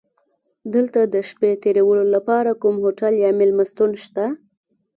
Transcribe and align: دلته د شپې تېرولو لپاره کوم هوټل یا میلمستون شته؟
دلته 0.73 0.99
د 1.13 1.15
شپې 1.29 1.51
تېرولو 1.63 2.05
لپاره 2.15 2.57
کوم 2.61 2.75
هوټل 2.83 3.13
یا 3.23 3.29
میلمستون 3.39 3.91
شته؟ 4.03 4.25